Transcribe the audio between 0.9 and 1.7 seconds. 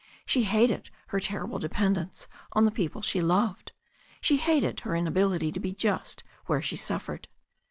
her terrible